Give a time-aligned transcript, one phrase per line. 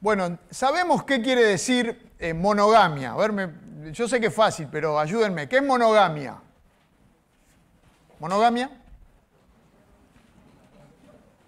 [0.00, 3.12] Bueno, sabemos qué quiere decir eh, monogamia.
[3.12, 3.50] A ver,
[3.92, 5.48] yo sé que es fácil, pero ayúdenme.
[5.48, 6.36] ¿Qué es monogamia?
[8.20, 8.70] ¿Monogamia?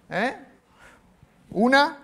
[0.09, 0.35] ¿Eh?
[1.51, 1.97] ¿Una?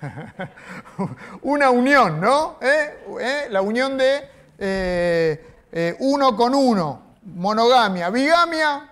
[1.42, 2.58] Una unión, ¿no?
[2.60, 3.04] ¿Eh?
[3.20, 3.46] ¿Eh?
[3.50, 7.02] La unión de eh, uno con uno.
[7.22, 8.10] Monogamia.
[8.10, 8.88] Bigamia.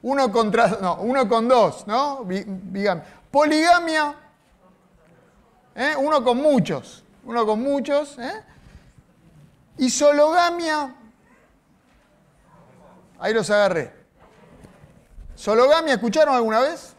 [0.00, 2.24] Uno contra, no, uno con dos, ¿no?
[2.24, 3.04] Bi- Bigamia.
[3.42, 4.16] Poligamia.
[5.76, 5.94] ¿eh?
[5.96, 7.04] Uno con muchos.
[7.24, 8.18] Uno con muchos.
[8.18, 8.42] ¿eh?
[9.76, 10.92] Y sologamia.
[13.20, 13.94] Ahí los agarré.
[15.36, 16.94] ¿Sologamia escucharon alguna vez?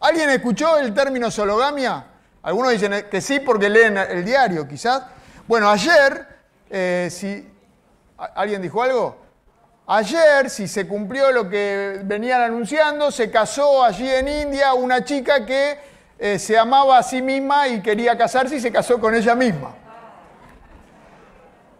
[0.00, 2.06] ¿Alguien escuchó el término sologamia?
[2.42, 5.04] Algunos dicen que sí porque leen el diario, quizás.
[5.46, 6.26] Bueno, ayer,
[6.70, 7.48] eh, si...
[8.18, 9.16] ¿a- ¿Alguien dijo algo?
[9.90, 15.46] Ayer, si se cumplió lo que venían anunciando, se casó allí en India una chica
[15.46, 15.78] que
[16.18, 19.74] eh, se amaba a sí misma y quería casarse y se casó con ella misma.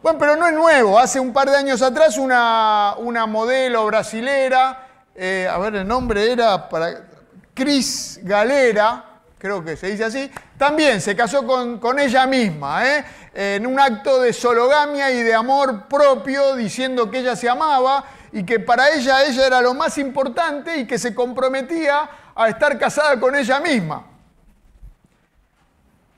[0.02, 0.98] Bueno, pero no es nuevo.
[0.98, 6.32] Hace un par de años atrás una, una modelo brasilera, eh, a ver, el nombre
[6.32, 7.04] era para
[7.52, 9.04] Cris Galera,
[9.38, 13.04] creo que se dice así, también se casó con, con ella misma, ¿eh?
[13.34, 18.44] en un acto de sologamia y de amor propio, diciendo que ella se amaba y
[18.44, 23.18] que para ella ella era lo más importante y que se comprometía a estar casada
[23.18, 24.06] con ella misma.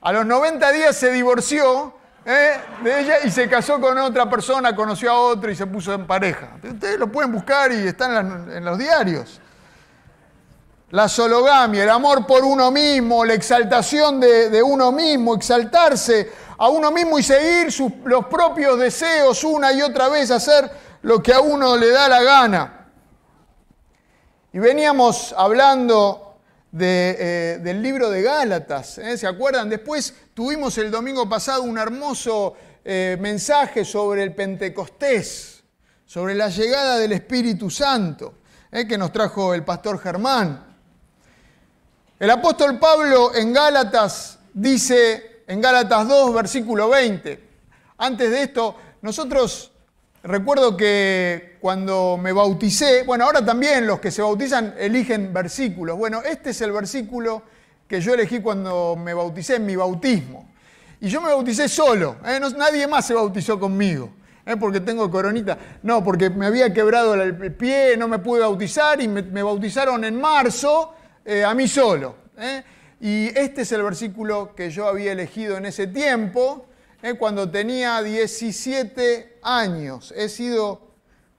[0.01, 1.93] A los 90 días se divorció
[2.25, 2.59] ¿eh?
[2.83, 6.07] de ella y se casó con otra persona, conoció a otro y se puso en
[6.07, 6.57] pareja.
[6.63, 9.39] Ustedes lo pueden buscar y están en, los diarios.
[10.91, 16.69] La sologamia, el amor por uno mismo, la exaltación de, de uno mismo, exaltarse a
[16.69, 20.69] uno mismo y seguir los propios deseos una y otra vez, hacer
[21.01, 22.89] lo que a uno le da la gana.
[24.53, 26.37] Y veníamos hablando
[26.77, 29.17] eh, del libro de Gálatas, ¿eh?
[29.17, 29.69] ¿se acuerdan?
[29.69, 32.55] Después tuvimos el domingo pasado un hermoso
[32.85, 35.63] eh, mensaje sobre el Pentecostés,
[36.05, 38.35] sobre la llegada del Espíritu Santo,
[38.71, 40.70] que nos trajo el pastor Germán.
[42.21, 47.39] El apóstol Pablo en Gálatas dice, en Gálatas 2, versículo 20,
[47.97, 49.71] antes de esto, nosotros
[50.21, 55.97] recuerdo que cuando me bauticé, bueno, ahora también los que se bautizan eligen versículos.
[55.97, 57.41] Bueno, este es el versículo
[57.87, 60.47] que yo elegí cuando me bauticé en mi bautismo.
[60.99, 62.37] Y yo me bauticé solo, ¿eh?
[62.39, 64.11] No- nadie más se bautizó conmigo.
[64.45, 64.55] ¿eh?
[64.57, 65.57] Porque tengo coronita.
[65.81, 70.21] No, porque me había quebrado el pie, no me pude bautizar y me bautizaron en
[70.21, 70.93] marzo
[71.25, 72.15] eh, a mí solo.
[72.37, 72.63] ¿eh?
[72.99, 76.67] Y este es el versículo que yo había elegido en ese tiempo,
[77.01, 77.15] ¿eh?
[77.15, 80.13] cuando tenía 17 años.
[80.15, 80.91] He sido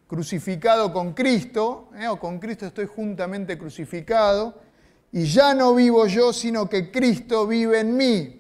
[0.07, 4.61] crucificado con Cristo, o con Cristo estoy juntamente crucificado,
[5.11, 8.39] y ya no vivo yo, sino que Cristo vive en mí.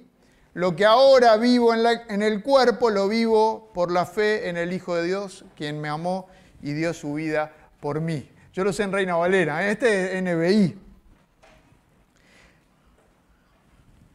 [0.54, 4.72] Lo que ahora vivo en, en el cuerpo lo vivo por la fe en el
[4.72, 6.26] Hijo de Dios, quien me amó
[6.62, 8.28] y dio su vida por mí.
[8.53, 10.91] Yo lo sé en Reina Valera, este es NBI.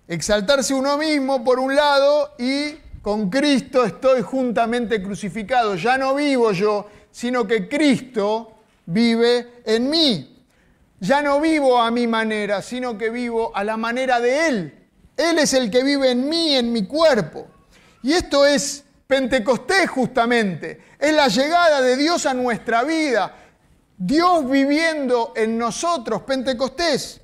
[0.08, 5.76] Exaltarse uno mismo por un lado y con Cristo estoy juntamente crucificado.
[5.76, 10.46] Ya no vivo yo, sino que Cristo vive en mí.
[11.00, 14.88] Ya no vivo a mi manera, sino que vivo a la manera de Él.
[15.18, 17.48] Él es el que vive en mí, en mi cuerpo.
[18.02, 20.82] Y esto es Pentecostés justamente.
[21.00, 23.36] Es la llegada de Dios a nuestra vida.
[23.98, 27.22] Dios viviendo en nosotros, Pentecostés.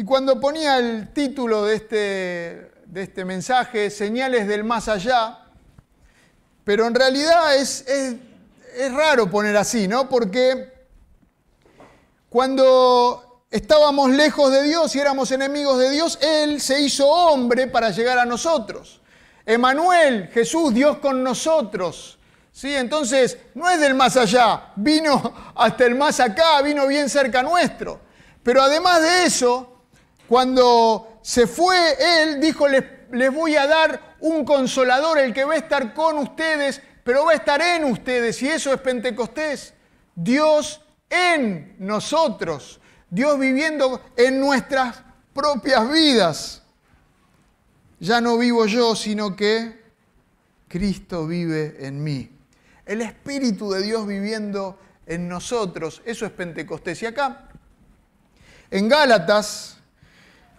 [0.00, 5.40] Y cuando ponía el título de este, de este mensaje, Señales del Más Allá,
[6.64, 8.14] pero en realidad es, es,
[8.78, 10.08] es raro poner así, ¿no?
[10.08, 10.72] Porque
[12.30, 17.90] cuando estábamos lejos de Dios y éramos enemigos de Dios, Él se hizo hombre para
[17.90, 19.02] llegar a nosotros.
[19.44, 22.18] Emanuel, Jesús, Dios con nosotros.
[22.52, 22.74] ¿Sí?
[22.74, 28.00] Entonces, no es del más allá, vino hasta el más acá, vino bien cerca nuestro.
[28.42, 29.69] Pero además de eso,
[30.30, 35.54] cuando se fue Él, dijo, les, les voy a dar un consolador, el que va
[35.54, 38.40] a estar con ustedes, pero va a estar en ustedes.
[38.40, 39.74] Y eso es Pentecostés.
[40.14, 42.80] Dios en nosotros.
[43.10, 45.02] Dios viviendo en nuestras
[45.34, 46.62] propias vidas.
[47.98, 49.82] Ya no vivo yo, sino que
[50.68, 52.30] Cristo vive en mí.
[52.86, 56.02] El Espíritu de Dios viviendo en nosotros.
[56.04, 57.02] Eso es Pentecostés.
[57.02, 57.48] Y acá,
[58.70, 59.79] en Gálatas,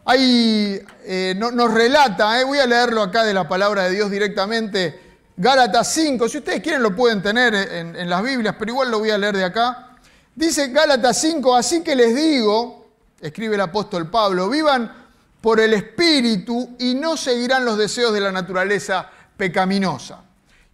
[0.06, 4.10] hay, eh, no- nos relata, eh, voy a leerlo acá de la palabra de Dios
[4.12, 5.00] directamente,
[5.38, 9.00] Gálatas 5, si ustedes quieren lo pueden tener en, en las Biblias, pero igual lo
[9.00, 9.98] voy a leer de acá.
[10.36, 12.88] Dice Gálatas 5, así que les digo,
[13.20, 14.92] escribe el apóstol Pablo, vivan
[15.40, 20.22] por el Espíritu y no seguirán los deseos de la naturaleza pecaminosa.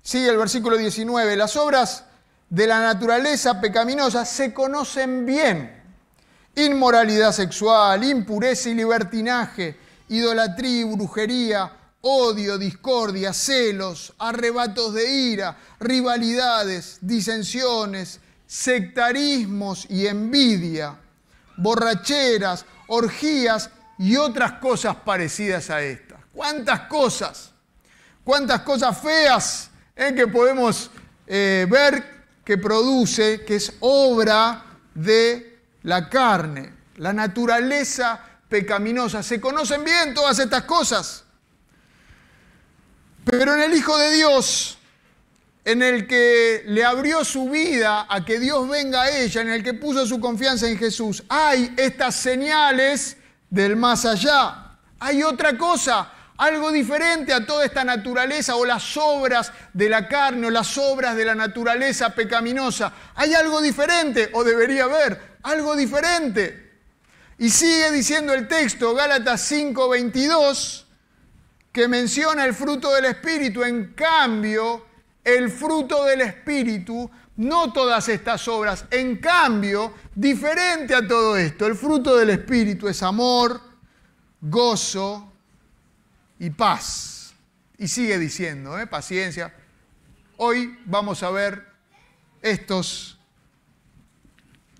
[0.01, 2.03] Sigue el versículo 19, las obras
[2.49, 5.76] de la naturaleza pecaminosa se conocen bien.
[6.57, 9.77] Inmoralidad sexual, impureza y libertinaje,
[10.09, 11.71] idolatría y brujería,
[12.01, 20.97] odio, discordia, celos, arrebatos de ira, rivalidades, disensiones, sectarismos y envidia,
[21.57, 23.69] borracheras, orgías
[23.99, 26.17] y otras cosas parecidas a estas.
[26.33, 27.51] ¿Cuántas cosas?
[28.23, 30.89] ¿Cuántas cosas feas eh, que podemos
[31.27, 32.03] eh, ver
[32.43, 34.65] que produce, que es obra
[34.95, 35.56] de
[35.87, 38.19] la carne, la naturaleza
[38.49, 39.23] pecaminosa?
[39.23, 41.23] ¿Se conocen bien todas estas cosas?
[43.23, 44.77] Pero en el Hijo de Dios,
[45.63, 49.63] en el que le abrió su vida a que Dios venga a ella, en el
[49.63, 53.15] que puso su confianza en Jesús, hay estas señales
[53.49, 54.77] del más allá.
[54.99, 60.47] Hay otra cosa, algo diferente a toda esta naturaleza o las obras de la carne
[60.47, 62.93] o las obras de la naturaleza pecaminosa.
[63.15, 66.67] Hay algo diferente, o debería haber, algo diferente.
[67.39, 70.85] Y sigue diciendo el texto, Gálatas 5:22,
[71.71, 73.63] que menciona el fruto del Espíritu.
[73.63, 74.85] En cambio,
[75.23, 81.75] el fruto del Espíritu, no todas estas obras, en cambio, diferente a todo esto, el
[81.75, 83.59] fruto del Espíritu es amor,
[84.41, 85.33] gozo
[86.39, 87.33] y paz.
[87.77, 88.87] Y sigue diciendo, ¿eh?
[88.87, 89.53] paciencia.
[90.37, 91.65] Hoy vamos a ver
[92.41, 93.17] estos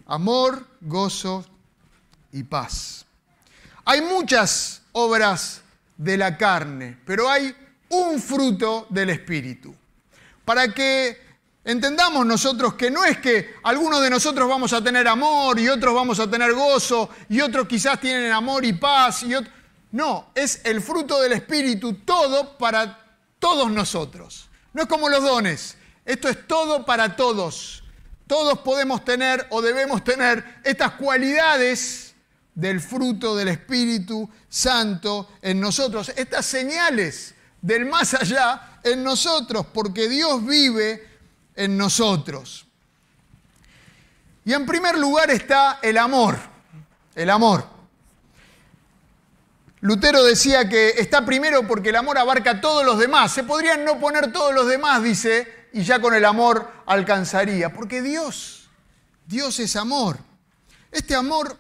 [0.06, 1.46] amor, gozo
[2.32, 3.06] y paz.
[3.86, 5.62] Hay muchas obras
[5.98, 7.56] de la carne, pero hay
[7.90, 9.76] un fruto del Espíritu.
[10.44, 11.22] Para que
[11.64, 15.94] entendamos nosotros que no es que algunos de nosotros vamos a tener amor y otros
[15.94, 19.34] vamos a tener gozo y otros quizás tienen amor y paz y
[19.92, 23.06] No, es el fruto del Espíritu, todo para
[23.40, 24.50] todos nosotros.
[24.74, 27.84] No es como los dones, esto es todo para todos.
[28.28, 32.14] Todos podemos tener o debemos tener estas cualidades
[32.54, 40.10] del fruto del Espíritu Santo en nosotros, estas señales del más allá en nosotros, porque
[40.10, 41.08] Dios vive
[41.56, 42.66] en nosotros.
[44.44, 46.38] Y en primer lugar está el amor,
[47.16, 47.77] el amor.
[49.80, 53.32] Lutero decía que está primero porque el amor abarca todos los demás.
[53.32, 57.74] Se podrían no poner todos los demás, dice, y ya con el amor alcanzaría.
[57.74, 58.70] Porque Dios,
[59.28, 60.18] Dios es amor.
[60.92, 61.58] Este amor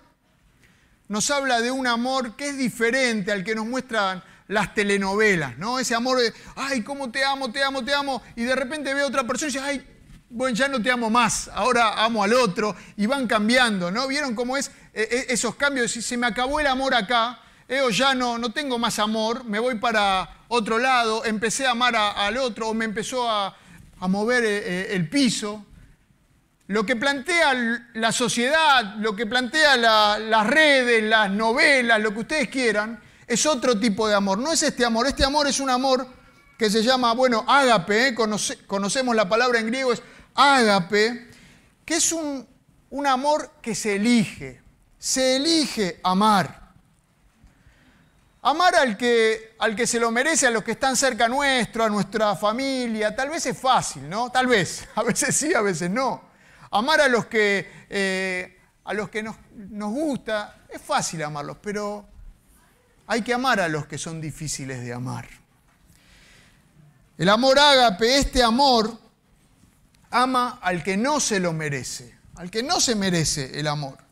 [1.07, 5.77] nos habla de un amor que es diferente al que nos muestran las telenovelas, ¿no?
[5.77, 9.01] Ese amor de, ay, cómo te amo, te amo, te amo, y de repente ve
[9.01, 9.87] a otra persona y dice, ay,
[10.29, 14.07] bueno, ya no te amo más, ahora amo al otro, y van cambiando, ¿no?
[14.07, 15.91] ¿Vieron cómo es eh, eh, esos cambios?
[15.91, 19.43] Si se me acabó el amor acá, eh, o ya no, no tengo más amor,
[19.45, 23.55] me voy para otro lado, empecé a amar al otro, o me empezó a,
[23.99, 25.65] mover el piso,
[26.67, 32.49] lo que plantea la sociedad, lo que plantea las redes, las novelas, lo que ustedes
[32.49, 34.37] quieran, es otro tipo de amor.
[34.37, 35.07] No es este amor.
[35.07, 36.07] Este amor es un amor
[36.57, 38.09] que se llama, bueno, ágape.
[38.09, 38.15] ¿eh?
[38.65, 40.01] conocemos la palabra en griego, es
[40.35, 41.29] ágape,
[41.85, 42.45] que es un,
[42.89, 44.61] un amor que se elige.
[44.97, 46.66] Se elige amar.
[48.47, 51.89] Amar al que, al que se lo merece, a los que están cerca nuestro, a
[51.89, 54.29] nuestra familia, tal vez es fácil, ¿no?
[54.29, 54.87] Tal vez.
[54.95, 56.21] A veces sí, a veces no.
[56.71, 62.07] Amar a los que, eh, a los que nos, nos gusta, es fácil amarlos, pero
[63.07, 65.27] hay que amar a los que son difíciles de amar.
[67.17, 68.97] El amor ágape, este amor,
[70.09, 74.06] ama al que no se lo merece, al que no se merece el amor.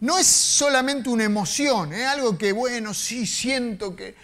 [0.00, 2.06] No es solamente una emoción, es ¿eh?
[2.06, 4.14] algo que, bueno, sí siento, que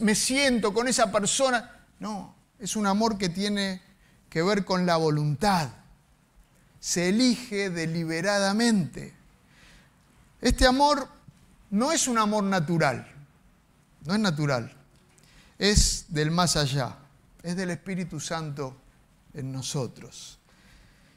[0.00, 1.86] me siento con esa persona.
[1.98, 3.82] No, es un amor que tiene
[4.28, 5.70] que ver con la voluntad
[6.84, 9.14] se elige deliberadamente.
[10.42, 11.08] Este amor
[11.70, 13.10] no es un amor natural,
[14.04, 14.70] no es natural,
[15.58, 16.98] es del más allá,
[17.42, 18.76] es del Espíritu Santo
[19.32, 20.38] en nosotros.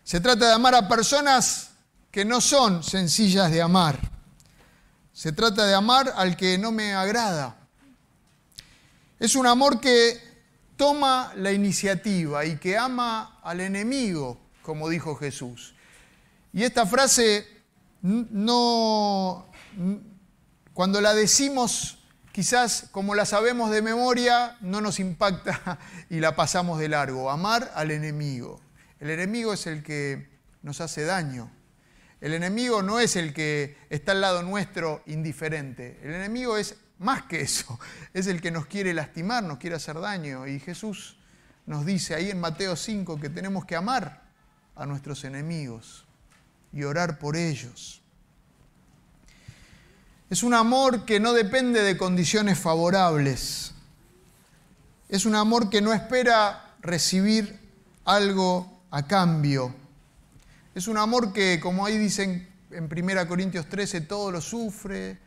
[0.06, 1.72] Se trata de amar a personas
[2.18, 4.00] que no son sencillas de amar.
[5.14, 7.56] Se trata de amar al que no me agrada.
[9.20, 10.20] Es un amor que
[10.78, 15.76] toma la iniciativa y que ama al enemigo como dijo Jesús.
[16.54, 17.46] Y esta frase
[18.02, 19.46] no,
[20.74, 22.00] cuando la decimos,
[22.32, 25.78] quizás como la sabemos de memoria, no nos impacta
[26.10, 27.30] y la pasamos de largo.
[27.30, 28.60] Amar al enemigo.
[29.00, 30.32] El enemigo es el que
[30.64, 31.52] nos hace daño.
[32.20, 36.00] El enemigo no es el que está al lado nuestro indiferente.
[36.02, 37.80] El enemigo es más que eso,
[38.14, 40.48] es el que nos quiere lastimar, nos quiere hacer daño.
[40.48, 41.18] Y Jesús
[41.66, 44.24] nos dice ahí en Mateo 5 que tenemos que amar
[44.76, 46.06] a nuestros enemigos
[46.74, 48.02] y orar por ellos.
[50.30, 53.72] Es un amor que no depende de condiciones favorables.
[55.08, 57.60] Es un amor que no espera recibir
[58.04, 59.74] algo a cambio.
[60.78, 65.18] Es un amor que, como ahí dicen en 1 Corintios 13, todo lo sufre,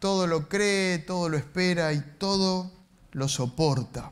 [0.00, 2.68] todo lo cree, todo lo espera y todo
[3.12, 4.10] lo soporta.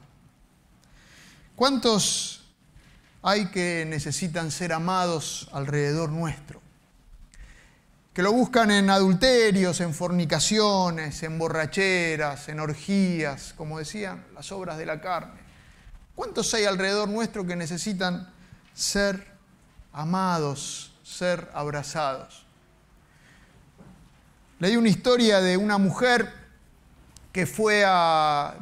[1.56, 2.44] ¿Cuántos
[3.22, 6.62] hay que necesitan ser amados alrededor nuestro?
[8.14, 14.78] Que lo buscan en adulterios, en fornicaciones, en borracheras, en orgías, como decían, las obras
[14.78, 15.40] de la carne.
[16.14, 18.32] ¿Cuántos hay alrededor nuestro que necesitan
[18.74, 19.35] ser
[19.96, 22.44] amados, ser abrazados?
[24.58, 26.32] Leí una historia de una mujer
[27.32, 28.54] que fue a,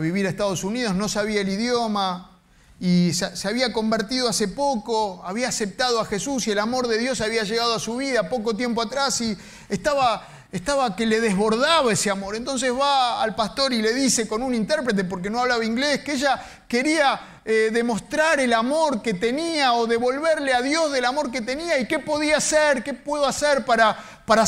[0.00, 2.38] vivir a Estados Unidos, no sabía el idioma
[2.78, 7.20] y se, había convertido hace poco, había aceptado a Jesús y el amor de Dios
[7.20, 9.36] había llegado a su vida poco tiempo atrás y
[9.68, 12.34] estaba, estaba que le desbordaba ese amor.
[12.34, 16.12] Entonces va al pastor y le dice con un intérprete, porque no hablaba inglés, que
[16.12, 21.40] ella quería eh, demostrar el amor que tenía o devolverle a Dios del amor que
[21.40, 24.44] tenía y qué podía hacer, qué puedo hacer para, para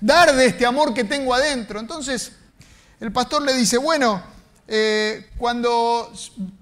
[0.00, 1.78] dar de este amor que tengo adentro.
[1.78, 2.32] Entonces
[3.00, 4.22] el pastor le dice, bueno,
[4.66, 6.12] eh, cuando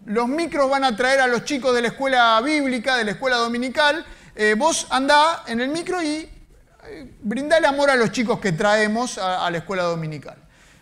[0.07, 3.37] los micros van a traer a los chicos de la escuela bíblica, de la escuela
[3.37, 6.29] dominical, eh, vos andá en el micro y
[7.23, 10.37] brindá el amor a los chicos que traemos a, la escuela dominical.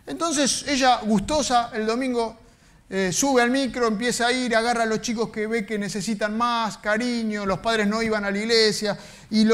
[0.06, 2.38] Entonces ella, gustosa, el domingo
[2.88, 6.36] eh, sube al micro, empieza a ir, agarra a los chicos que ve que necesitan
[6.36, 8.98] más cariño, los padres no iban a la iglesia
[9.30, 9.46] y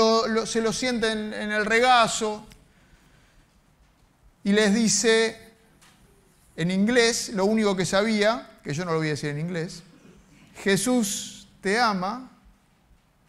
[0.47, 2.47] se los sienten en el regazo
[4.45, 5.37] y les dice
[6.57, 9.83] en inglés, lo único que sabía, que yo no lo voy a decir en inglés,
[10.63, 12.31] Jesús te ama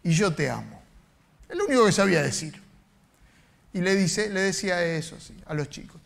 [0.03, 0.81] y yo te amo.
[1.49, 2.66] Es lo único que sabía decir.
[3.77, 6.01] Y le, dice, le decía eso sí, a los chicos.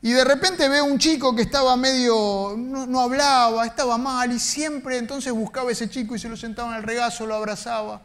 [0.00, 4.98] Y de repente ve un chico que estaba medio, no, hablaba, estaba mal, y siempre
[4.98, 8.02] entonces buscaba a ese chico y se lo sentaba en el regazo, lo abrazaba,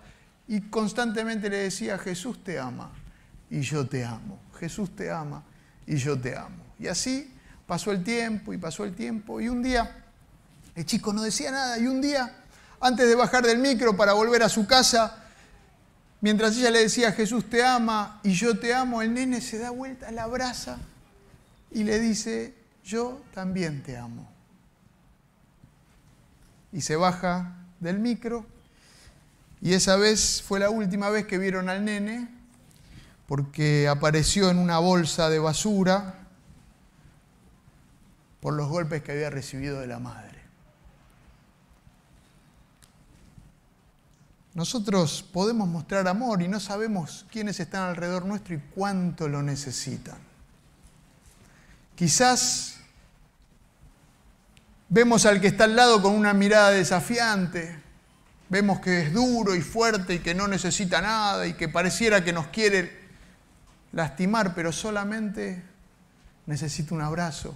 [0.48, 2.92] y constantemente le decía, Jesús te ama
[3.50, 5.44] y yo te amo, Jesús te ama
[5.88, 6.64] y yo te amo.
[6.78, 7.34] Y así
[7.66, 10.06] pasó el tiempo y pasó el tiempo, y un día
[10.76, 12.36] el chico no decía nada, y un día,
[12.80, 15.24] antes de bajar del micro para volver a su casa,
[16.22, 19.70] mientras ella le decía, Jesús te ama y yo te amo, el nene se da
[19.70, 20.78] vuelta, la abraza
[21.72, 24.30] y le dice, yo también te amo.
[26.72, 28.46] Y se baja del micro
[29.62, 32.30] y esa vez fue la última vez que vieron al nene
[33.28, 36.16] porque apareció en una bolsa de basura
[38.40, 40.37] por los golpes que había recibido de la madre.
[44.58, 50.18] Nosotros podemos mostrar amor y no sabemos quiénes están alrededor nuestro y cuánto lo necesitan.
[51.94, 52.78] Quizás
[54.90, 57.80] vemos al que está al lado con una mirada desafiante,
[58.50, 62.34] vemos que es duro y fuerte y que no necesita nada y que pareciera que
[62.34, 63.00] nos quiere
[63.92, 65.64] lastimar, pero solamente
[66.48, 67.54] necesita un abrazo.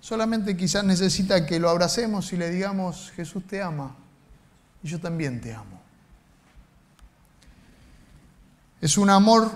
[0.00, 3.96] Solamente quizás necesita que lo abracemos y le digamos, Jesús te ama
[4.82, 5.80] y yo también te amo.
[8.80, 9.50] Es un amor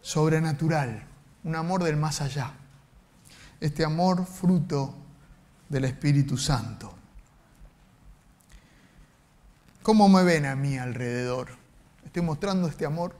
[0.00, 1.06] sobrenatural
[1.46, 2.52] un amor del más allá.
[3.60, 4.94] Este amor fruto
[5.68, 6.92] del Espíritu Santo.
[9.82, 11.50] ¿Cómo me ven a mí alrededor?
[12.04, 13.14] Estoy mostrando este amor,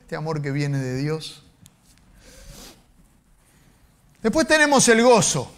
[0.00, 1.42] este amor que viene de Dios.
[4.22, 5.52] Después tenemos el gozo.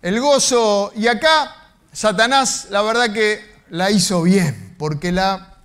[0.00, 1.55] El gozo, y acá
[1.96, 5.08] Satanás la verdad que la hizo bien, porque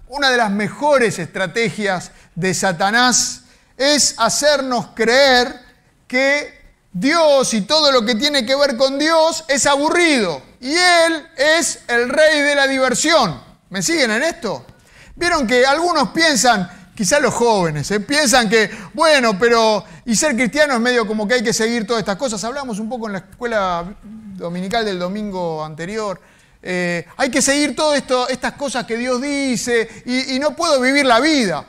[0.08, 3.42] una de las mejores estrategias de Satanás
[3.76, 5.54] es hacernos creer
[6.08, 6.58] que
[6.94, 11.80] Dios y todo lo que tiene que ver con Dios es aburrido y Él es
[11.90, 13.44] el rey de la diversión.
[13.70, 14.66] ¿Me siguen en esto?
[15.18, 18.00] Vieron que algunos piensan, quizás los jóvenes, ¿eh?
[18.00, 22.00] piensan que, bueno, pero y ser cristiano es medio como que hay que seguir todas
[22.00, 22.42] estas cosas.
[22.46, 23.84] Hablamos un poco en la escuela
[24.42, 26.20] dominical del domingo anterior.
[26.64, 31.20] Eh, hay que seguir todas estas cosas que Dios dice y no puedo vivir la
[31.20, 31.66] vida.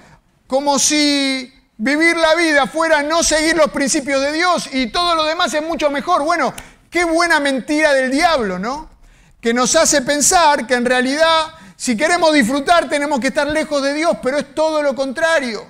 [0.46, 5.24] Como si vivir la vida fuera no seguir los principios de Dios y todo lo
[5.24, 6.22] demás es mucho mejor.
[6.22, 6.54] Bueno,
[6.90, 8.88] qué buena mentira del diablo, ¿no?
[9.40, 13.94] Que nos hace pensar que en realidad si queremos disfrutar tenemos que estar lejos de
[13.94, 15.66] Dios, pero es todo lo contrario.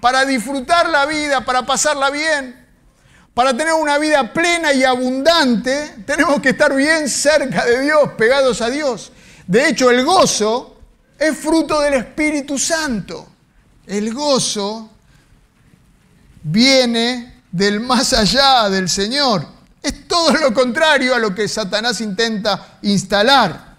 [0.00, 2.63] Para disfrutar la vida, para pasarla bien,
[3.34, 8.60] para tener una vida plena y abundante, tenemos que estar bien cerca de Dios, pegados
[8.62, 9.10] a Dios.
[9.44, 10.78] De hecho, el gozo
[11.18, 13.28] es fruto del Espíritu Santo.
[13.86, 14.88] El gozo
[16.44, 19.46] viene del más allá del Señor.
[19.82, 23.74] Es todo lo contrario a lo que Satanás intenta instalar.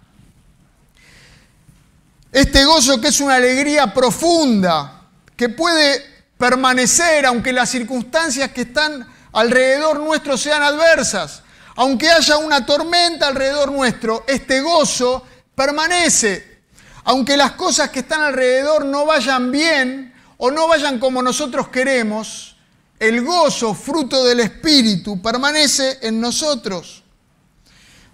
[2.29, 5.03] Este gozo que es una alegría profunda,
[5.37, 6.03] que puede
[6.37, 11.43] permanecer aunque las circunstancias que están alrededor nuestro sean adversas,
[11.75, 16.55] aunque haya una tormenta alrededor nuestro, este gozo permanece.
[17.03, 22.55] Aunque las cosas que están alrededor no vayan bien o no vayan como nosotros queremos,
[22.97, 27.03] el gozo, fruto del Espíritu, permanece en nosotros.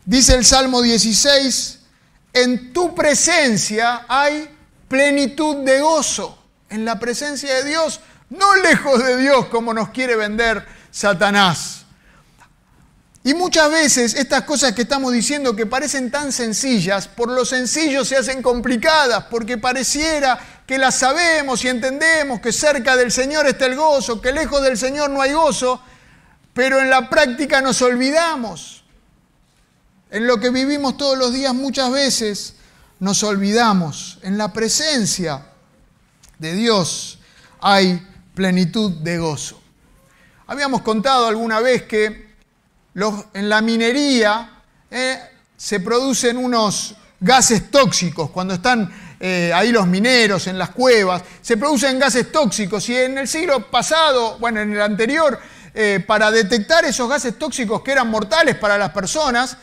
[0.04, 1.80] Dice el Salmo 16,
[2.34, 4.50] en tu presencia hay
[4.88, 6.38] plenitud de gozo.
[6.70, 8.00] En la presencia de Dios,
[8.32, 11.86] no lejos de Dios como nos quiere vender Satanás.
[13.24, 18.04] Y muchas veces estas cosas que estamos diciendo que parecen tan sencillas, por lo sencillo
[18.04, 23.68] se hacen complicadas, porque pareciera que las sabemos y entendemos, que cerca del Señor está
[23.68, 25.82] el gozo, que lejos del Señor no hay gozo,
[26.54, 28.84] pero en la práctica nos olvidamos.
[30.10, 32.56] En lo que vivimos todos los días muchas veces
[33.00, 34.18] nos olvidamos.
[34.24, 35.46] En la presencia
[36.40, 37.20] de Dios
[37.62, 39.61] hay plenitud de gozo.
[40.52, 42.28] Habíamos contado alguna vez que
[43.34, 44.50] en la minería
[44.92, 45.18] eh,
[45.56, 51.56] se producen unos gases tóxicos cuando están eh, ahí los mineros, en las cuevas, se
[51.56, 55.40] producen gases tóxicos y en el siglo pasado, bueno, en el anterior,
[55.74, 59.56] eh, para detectar esos gases tóxicos que eran mortales para las personas,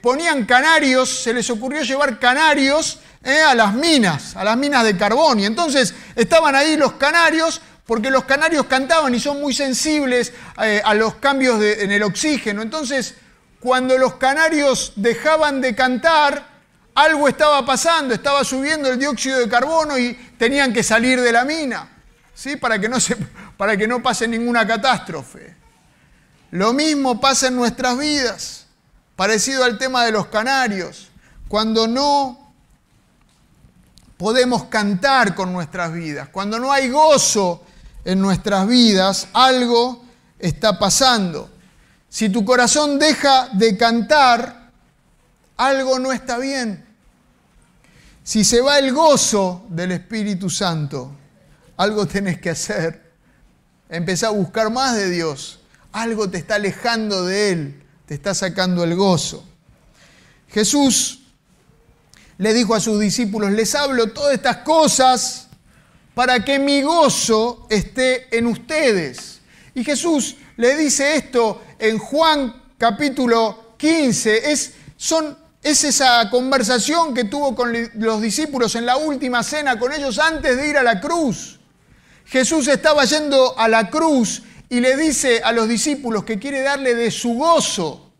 [0.00, 2.98] ponían canarios, se les ocurrió llevar canarios
[3.46, 5.40] a las minas, a las minas de carbón.
[5.40, 10.94] Y entonces estaban ahí los canarios, porque los canarios cantaban y son muy sensibles a
[10.94, 12.62] los cambios en el oxígeno.
[12.62, 13.16] Entonces,
[13.60, 16.52] cuando los canarios dejaban de cantar,
[16.94, 21.44] algo estaba pasando, estaba subiendo el dióxido de carbono y tenían que salir de la
[21.44, 21.88] mina,
[22.34, 22.56] ¿sí?
[22.56, 23.16] para, que no se,
[23.56, 25.56] para que no pase ninguna catástrofe.
[26.50, 28.66] Lo mismo pasa en nuestras vidas,
[29.16, 31.10] parecido al tema de los canarios,
[31.48, 32.52] cuando no
[34.18, 37.64] podemos cantar con nuestras vidas, cuando no hay gozo
[38.04, 40.04] en nuestras vidas, algo
[40.38, 41.50] está pasando.
[42.08, 44.70] Si tu corazón deja de cantar,
[45.56, 46.84] algo no está bien.
[48.24, 51.12] Si se va el gozo del Espíritu Santo,
[51.76, 53.12] algo tenés que hacer.
[53.88, 55.60] Empezá a buscar más de Dios.
[55.92, 59.44] Algo te está alejando de Él, te está sacando el gozo.
[60.48, 61.20] Jesús
[62.38, 65.48] le dijo a sus discípulos, les hablo todas estas cosas
[66.14, 69.40] para que mi gozo esté en ustedes.
[69.74, 77.24] Y Jesús le dice esto en Juan capítulo 15, es, son es esa conversación que
[77.24, 81.00] tuvo con los discípulos en la última cena con ellos antes de ir a la
[81.00, 81.60] cruz.
[82.26, 86.94] Jesús estaba yendo a la cruz y le dice a los discípulos que quiere darle
[86.94, 88.10] de su gozo,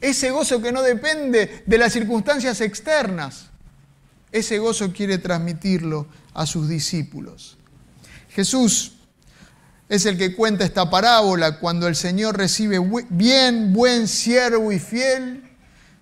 [0.00, 3.50] ese gozo que no depende de las circunstancias externas.
[4.32, 6.06] Ese gozo quiere transmitirlo
[6.36, 7.56] a sus discípulos.
[8.28, 8.92] Jesús
[9.88, 12.78] es el que cuenta esta parábola cuando el Señor recibe
[13.10, 15.42] bien, buen siervo y fiel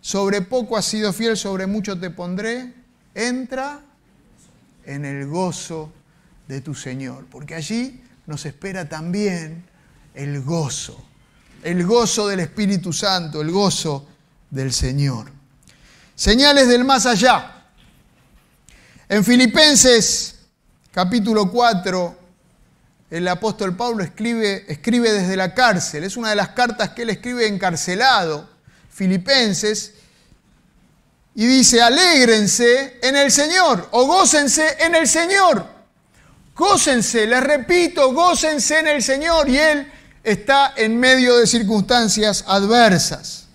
[0.04, 2.74] sobre poco has sido fiel, sobre mucho te pondré.
[3.14, 3.80] Entra
[4.84, 5.90] en el gozo
[6.46, 9.64] de tu Señor, porque allí nos espera también
[10.14, 11.02] el gozo,
[11.62, 14.06] el gozo del Espíritu Santo, el gozo
[14.50, 15.30] del Señor.
[16.14, 17.53] Señales del más allá.
[19.08, 20.36] En Filipenses
[20.90, 22.18] capítulo 4,
[23.10, 27.10] el apóstol Pablo escribe, escribe desde la cárcel, es una de las cartas que él
[27.10, 28.48] escribe encarcelado
[28.90, 29.92] Filipenses,
[31.34, 35.66] y dice, alégrense en el Señor o gócense en el Señor.
[36.54, 43.46] Gócense, les repito, gócense en el Señor y Él está en medio de circunstancias adversas.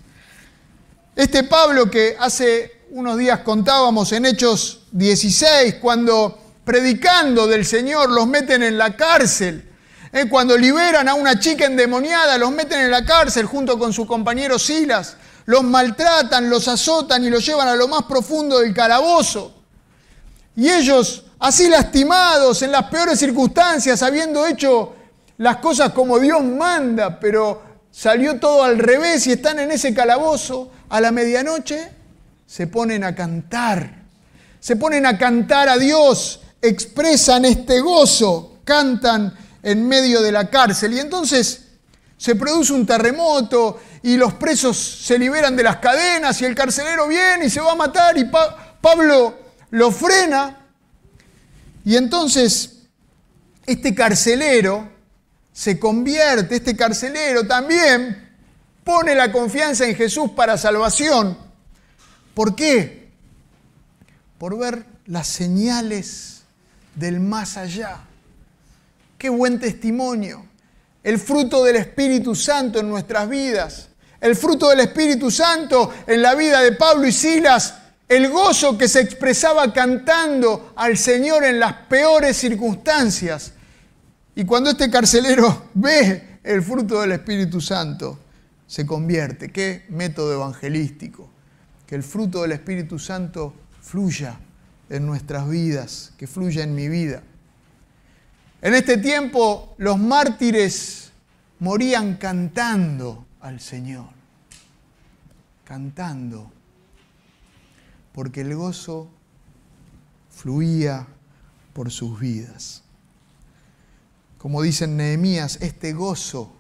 [1.16, 8.28] Este Pablo que hace unos días contábamos en Hechos 16, cuando predicando del Señor los
[8.28, 9.70] meten en la cárcel,
[10.12, 14.06] eh, cuando liberan a una chica endemoniada, los meten en la cárcel junto con su
[14.06, 15.18] compañero Silas
[15.50, 19.52] los maltratan, los azotan y los llevan a lo más profundo del calabozo.
[20.56, 24.94] Y ellos, así lastimados, en las peores circunstancias, habiendo hecho
[25.38, 30.70] las cosas como Dios manda, pero salió todo al revés y están en ese calabozo,
[30.88, 31.99] a la medianoche
[32.50, 34.06] se ponen a cantar.
[34.60, 40.94] Se ponen a cantar a Dios, expresan este gozo, cantan en medio de la cárcel.
[40.94, 41.68] Y entonces
[42.18, 47.08] se produce un terremoto y los presos se liberan de las cadenas y el carcelero
[47.08, 48.26] viene y se va a matar y
[48.82, 49.38] Pablo
[49.70, 50.66] lo frena.
[51.86, 52.80] Y entonces
[53.68, 54.90] este carcelero
[55.54, 58.28] se convierte, este carcelero también
[58.84, 61.49] pone la confianza en Jesús para salvación.
[62.40, 63.10] ¿Por qué?
[64.38, 66.44] Por ver las señales
[66.96, 67.98] del más allá.
[69.18, 70.46] Qué buen testimonio.
[71.04, 73.90] El fruto del Espíritu Santo en nuestras vidas.
[74.22, 77.74] El fruto del Espíritu Santo en la vida de Pablo y Silas.
[78.08, 83.52] El gozo que se expresaba cantando al Señor en las peores circunstancias.
[84.34, 88.18] Y cuando este carcelero ve el fruto del Espíritu Santo,
[88.66, 89.52] se convierte.
[89.52, 91.30] Qué método evangelístico.
[91.90, 94.40] Que el fruto del Espíritu Santo fluya
[94.92, 97.24] en nuestras vidas, que fluya en mi vida.
[98.62, 101.12] En este tiempo los mártires
[101.58, 104.06] morían cantando al Señor,
[105.64, 106.52] cantando,
[108.14, 109.10] porque el gozo
[110.30, 111.08] fluía
[111.74, 112.84] por sus vidas.
[114.38, 116.54] Como dicen Nehemías, este gozo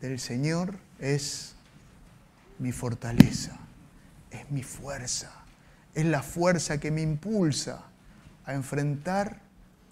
[0.00, 1.54] del Señor es
[2.58, 3.58] mi fortaleza,
[4.34, 5.30] es mi fuerza,
[5.94, 7.82] es la fuerza que me impulsa
[8.44, 9.40] a enfrentar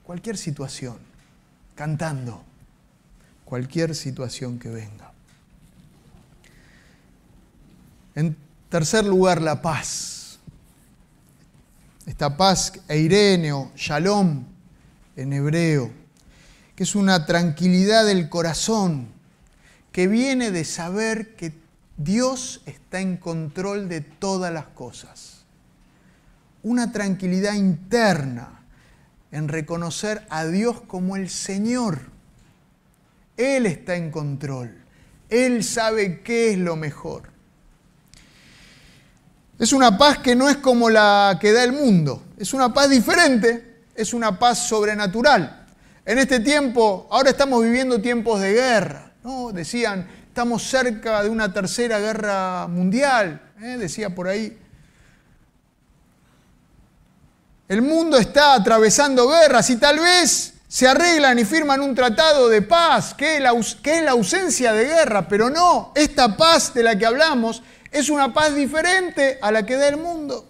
[0.04, 0.98] cualquier situación
[1.74, 2.44] cantando
[3.52, 5.12] cualquier situación que venga.
[8.14, 8.34] En
[8.70, 10.38] tercer lugar, la paz.
[12.06, 14.44] Esta paz, Eirene Shalom
[15.16, 15.90] en hebreo,
[16.74, 19.08] que es una tranquilidad del corazón
[19.92, 21.50] que viene de saber que
[21.96, 25.44] Dios está en control de todas las cosas.
[26.62, 28.60] Una tranquilidad interna
[29.30, 32.00] en reconocer a Dios como el Señor.
[33.36, 34.76] Él está en control.
[35.28, 37.30] Él sabe qué es lo mejor.
[39.58, 42.24] Es una paz que no es como la que da el mundo.
[42.36, 43.84] Es una paz diferente.
[43.94, 45.66] Es una paz sobrenatural.
[46.04, 49.12] En este tiempo, ahora estamos viviendo tiempos de guerra.
[49.22, 49.52] ¿no?
[49.52, 53.38] Decían, estamos cerca de una tercera guerra mundial.
[53.60, 53.76] ¿eh?
[53.78, 54.58] Decía por ahí
[57.68, 62.62] El mundo está atravesando guerras y tal vez se arreglan y firman un tratado de
[62.62, 63.50] paz, que es, la,
[64.10, 69.38] ausencia de guerra, pero no, esta paz de la que hablamos es una paz diferente
[69.42, 70.48] a la que da el mundo.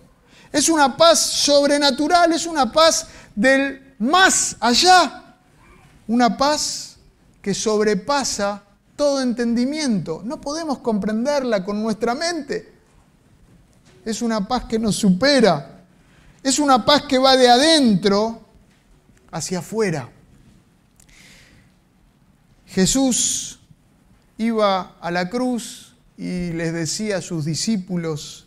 [0.53, 5.35] Es una paz sobrenatural, es una paz del más allá,
[6.07, 6.99] una paz
[7.43, 8.63] que sobrepasa
[8.97, 10.23] todo entendimiento.
[10.25, 12.73] No podemos comprenderla con nuestra mente.
[14.05, 15.85] Es una paz que nos supera.
[16.43, 18.41] Es una paz que va de adentro
[19.31, 20.09] hacia afuera.
[22.67, 23.61] Jesús
[24.39, 28.47] iba a la cruz y les decía a sus discípulos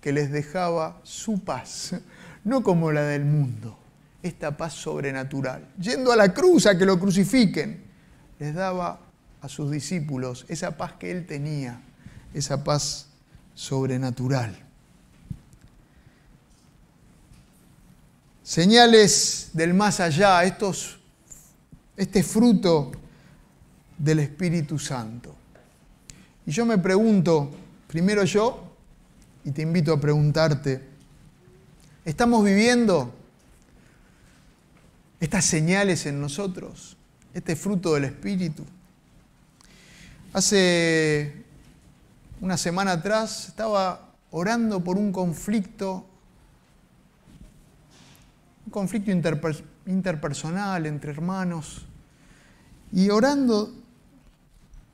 [0.00, 1.94] que les dejaba su paz,
[2.44, 3.78] no como la del mundo,
[4.22, 5.68] esta paz sobrenatural.
[5.78, 7.82] Yendo a la cruz a que lo crucifiquen,
[8.38, 9.00] les daba
[9.42, 11.82] a sus discípulos esa paz que él tenía,
[12.32, 13.08] esa paz
[13.54, 14.62] sobrenatural.
[18.42, 20.98] señales del más allá, estos,
[21.96, 22.92] este fruto
[23.96, 25.34] del Espíritu Santo.
[26.44, 27.50] Y yo me pregunto,
[27.86, 28.74] primero yo,
[29.44, 30.82] y te invito a preguntarte,
[32.04, 33.14] ¿estamos viviendo
[35.20, 36.96] estas señales en nosotros,
[37.32, 38.64] este fruto del Espíritu?
[40.32, 41.44] Hace
[42.40, 46.06] una semana atrás estaba orando por un conflicto
[48.72, 49.12] conflicto
[49.86, 51.84] interpersonal entre hermanos.
[52.92, 53.72] Y orando,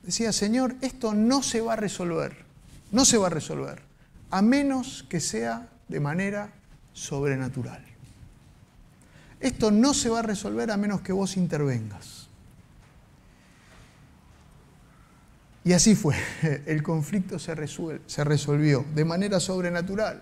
[0.03, 2.45] decía, Señor, esto no se va a resolver,
[2.91, 3.81] no se va a resolver,
[4.29, 6.51] a menos que sea de manera
[6.93, 7.83] sobrenatural.
[9.39, 12.18] Esto no se va a resolver a menos que vos intervengas.
[15.69, 16.15] Y así fue,
[16.65, 17.53] el conflicto se,
[18.07, 20.19] se resolvió de manera sobrenatural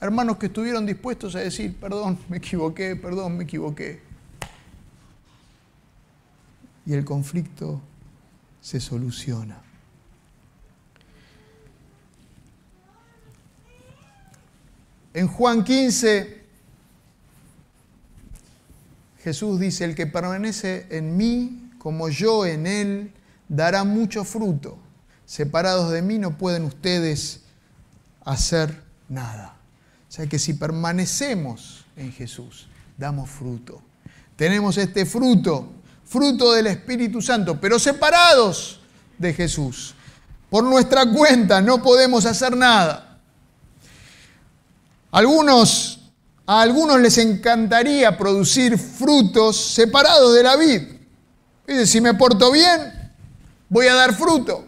[0.00, 4.00] hermanos que estuvieron dispuestos a decir, perdón, me equivoqué, perdón, me equivoqué.
[6.86, 7.82] Y el conflicto
[8.62, 9.60] se soluciona.
[15.12, 16.44] En Juan 15,
[19.22, 23.15] Jesús dice, el que permanece en mí como yo en él,
[23.48, 24.78] dará mucho fruto.
[25.24, 27.40] Separados de mí no pueden ustedes
[28.24, 29.56] hacer nada.
[30.08, 33.82] O sea que si permanecemos en Jesús, damos fruto.
[34.36, 35.72] Tenemos este fruto,
[36.04, 38.80] fruto del Espíritu Santo, pero separados
[39.18, 39.94] de Jesús.
[40.50, 43.18] Por nuestra cuenta no podemos hacer nada.
[45.10, 46.12] Algunos,
[46.46, 50.82] a algunos les encantaría producir frutos separados de la vid.
[51.66, 52.95] Dice, si me porto bien,
[53.68, 54.66] voy a dar fruto.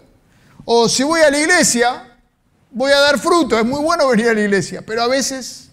[0.64, 2.18] O si voy a la iglesia,
[2.70, 3.58] voy a dar fruto.
[3.58, 5.70] Es muy bueno venir a la iglesia, pero a veces,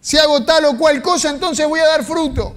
[0.00, 2.56] si hago tal o cual cosa, entonces voy a dar fruto.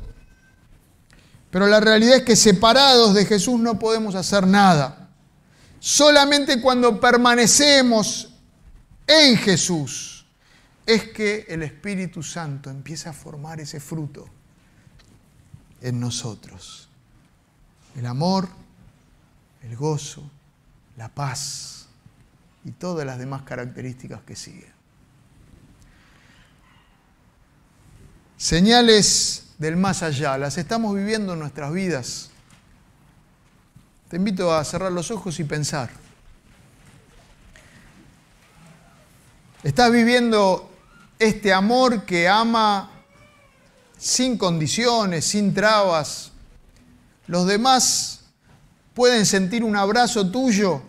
[1.51, 5.09] Pero la realidad es que separados de Jesús no podemos hacer nada.
[5.79, 8.29] Solamente cuando permanecemos
[9.05, 10.25] en Jesús
[10.85, 14.27] es que el Espíritu Santo empieza a formar ese fruto
[15.81, 16.89] en nosotros.
[17.95, 18.47] El amor,
[19.61, 20.23] el gozo,
[20.97, 21.87] la paz
[22.65, 24.73] y todas las demás características que siguen.
[28.37, 32.29] Señales del más allá, las estamos viviendo en nuestras vidas.
[34.09, 35.89] Te invito a cerrar los ojos y pensar.
[39.63, 40.69] ¿Estás viviendo
[41.17, 42.91] este amor que ama
[43.97, 46.32] sin condiciones, sin trabas?
[47.27, 48.21] ¿Los demás
[48.93, 50.81] pueden sentir un abrazo tuyo?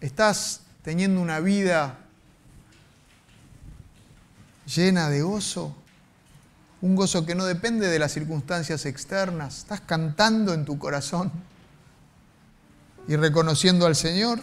[0.00, 1.98] ¿Estás teniendo una vida
[4.66, 5.74] llena de gozo?
[6.80, 9.58] Un gozo que no depende de las circunstancias externas.
[9.58, 11.32] ¿Estás cantando en tu corazón
[13.08, 14.40] y reconociendo al Señor?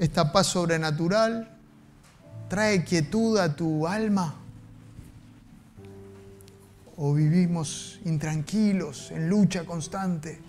[0.00, 1.46] Esta paz sobrenatural
[2.48, 4.34] trae quietud a tu alma.
[6.96, 10.40] ¿O vivimos intranquilos, en lucha constante?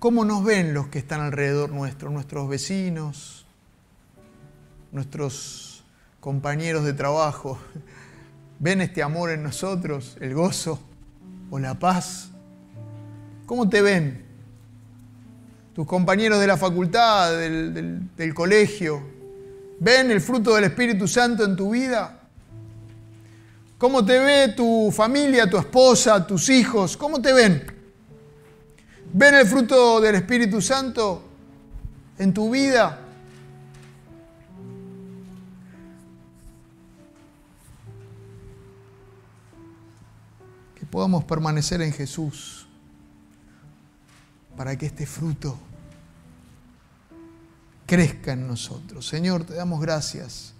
[0.00, 3.46] ¿Cómo nos ven los que están alrededor nuestro, nuestros vecinos,
[4.90, 5.84] nuestros
[6.18, 7.56] compañeros de trabajo?
[8.58, 10.80] ¿Ven este amor en nosotros, el gozo
[11.52, 12.30] o la paz?
[13.46, 14.33] ¿Cómo te ven?
[15.74, 19.02] Tus compañeros de la facultad, del, del colegio,
[19.80, 22.20] ¿ven el fruto del Espíritu Santo en tu vida?
[23.76, 26.96] ¿Cómo te ve tu familia, tu esposa, tus hijos?
[26.96, 27.66] ¿Cómo te ven?
[29.12, 31.22] ¿Ven el fruto del Espíritu Santo
[32.18, 33.00] en tu vida?
[40.76, 42.63] Que podamos permanecer en Jesús
[44.56, 45.58] para que este fruto
[47.86, 49.06] crezca en nosotros.
[49.06, 50.54] Señor, te damos gracias.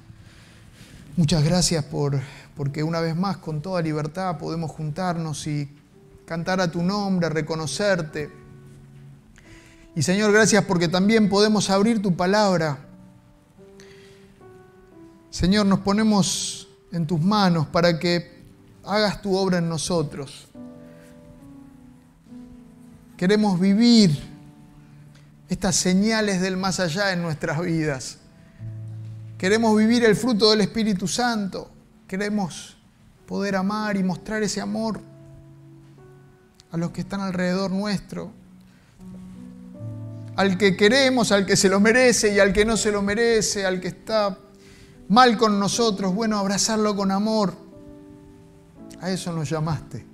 [1.16, 2.20] Muchas gracias por
[2.56, 5.68] porque una vez más con toda libertad podemos juntarnos y
[6.26, 8.44] cantar a tu nombre, reconocerte
[9.96, 12.78] y Señor, gracias porque también podemos abrir tu palabra.
[15.30, 18.42] Señor, nos ponemos en tus manos para que
[18.84, 20.48] hagas tu obra en nosotros.
[23.16, 24.10] Queremos vivir
[25.48, 28.18] estas señales del más allá en nuestras vidas.
[29.38, 31.70] Queremos vivir el fruto del Espíritu Santo.
[32.08, 32.76] Queremos
[33.26, 35.00] poder amar y mostrar ese amor
[36.70, 38.32] a los que están alrededor nuestro
[40.36, 43.64] al que queremos, al que se lo merece y al que no se lo merece,
[43.64, 44.36] al que está
[45.08, 47.54] mal con nosotros, bueno, abrazarlo con amor.
[49.00, 50.13] A eso nos llamaste.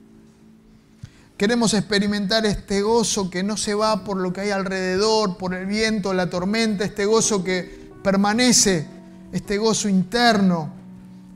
[1.41, 5.65] Queremos experimentar este gozo que no se va por lo que hay alrededor, por el
[5.65, 8.87] viento, la tormenta, este gozo que permanece,
[9.33, 10.71] este gozo interno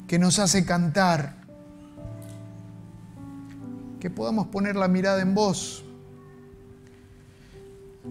[0.06, 1.36] que nos hace cantar.
[3.98, 5.82] Que podamos poner la mirada en vos,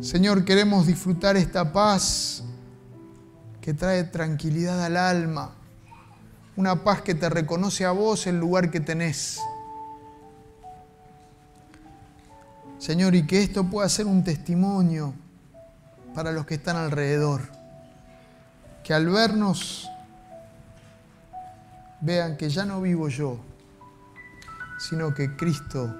[0.01, 2.43] Señor, queremos disfrutar esta paz
[3.61, 5.51] que trae tranquilidad al alma,
[6.55, 9.39] una paz que te reconoce a vos el lugar que tenés.
[12.83, 15.13] Señor, y que esto pueda ser un testimonio
[16.13, 17.43] para los que están alrededor,
[18.83, 19.89] que al vernos
[22.01, 23.39] vean que ya no vivo yo,
[24.77, 25.95] sino que Cristo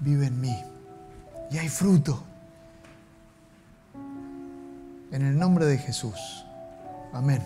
[0.00, 0.60] vive en mí
[1.52, 2.20] y hay fruto.
[5.12, 6.44] En el nombre de Jesús.
[7.12, 7.44] Amén.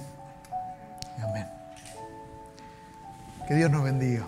[1.23, 1.47] Amén.
[3.47, 4.27] Que Dios nos bendiga.